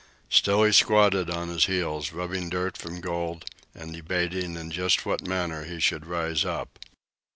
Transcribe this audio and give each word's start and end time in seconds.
Still 0.31 0.63
he 0.63 0.71
squatted 0.71 1.29
on 1.29 1.49
his 1.49 1.65
heels, 1.65 2.11
rubbing 2.11 2.49
dirt 2.49 2.75
from 2.75 3.01
gold 3.01 3.45
and 3.75 3.93
debating 3.93 4.55
in 4.55 4.71
just 4.71 5.05
what 5.05 5.27
manner 5.27 5.63
he 5.65 5.79
should 5.79 6.07
rise 6.07 6.43
up. 6.43 6.79